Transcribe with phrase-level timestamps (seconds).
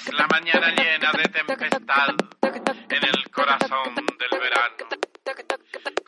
[0.00, 4.76] Es la mañana llena de tempestad en el corazón del verano.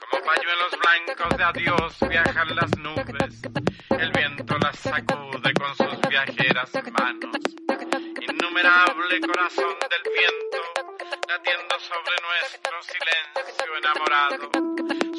[0.00, 3.42] Como pañuelos blancos de adiós viajan las nubes.
[3.90, 7.36] El viento las sacude con sus viajeras manos.
[8.18, 10.58] Innumerable corazón del viento
[11.28, 14.50] latiendo sobre nuestro silencio enamorado.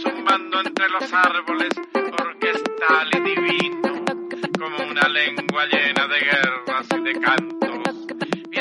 [0.02, 4.04] Zumbando entre los árboles orquestal y divino.
[4.58, 7.64] Como una lengua llena de guerras y de cantos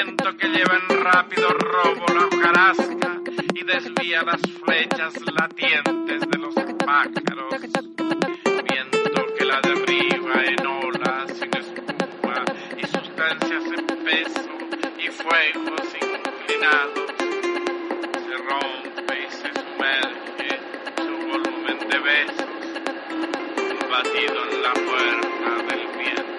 [0.04, 3.20] viento que lleva en rápido robo la hojarasca
[3.54, 7.54] y desvía las flechas latientes de los pájaros.
[8.68, 12.44] Viento que la derriba en olas sin espuma
[12.76, 14.50] y sustancias en peso
[14.98, 17.10] y fuegos inclinados.
[18.12, 20.50] Se rompe y se sumerge
[20.96, 22.50] su volumen de besos,
[23.88, 26.31] batido en la puerta del viento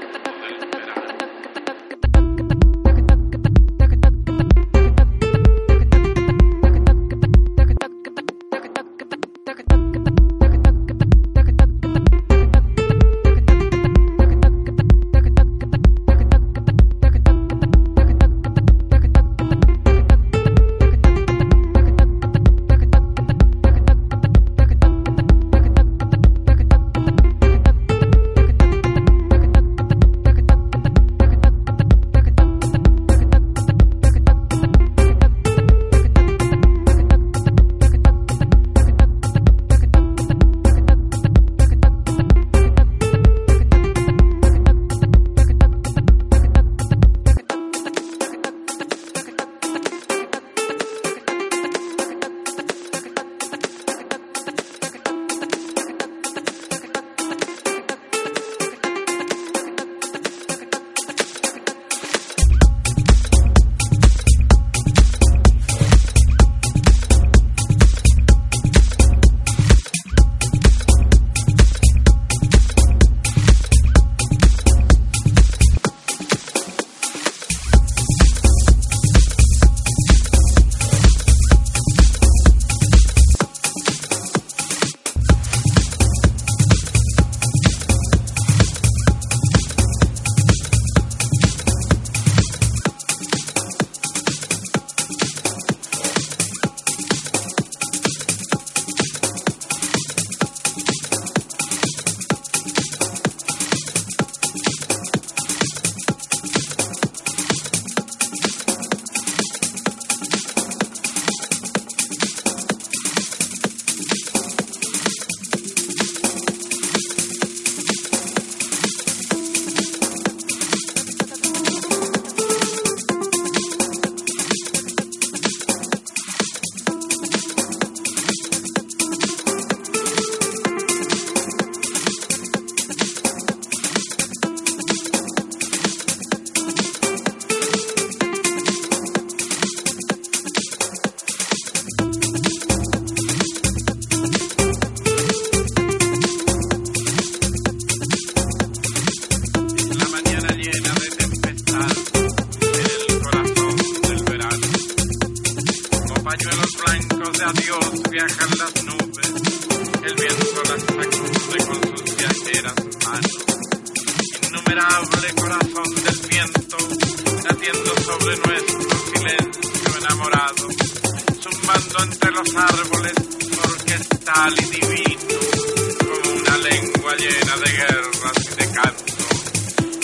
[177.15, 179.15] llena de guerras y de cantos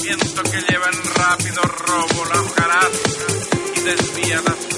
[0.03, 3.25] viento que lleva en rápido robo la hojarasca
[3.75, 4.68] y desvía las